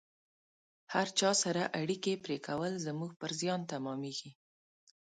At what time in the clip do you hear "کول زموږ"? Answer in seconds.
2.47-3.11